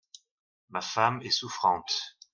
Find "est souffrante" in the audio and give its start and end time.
1.21-2.17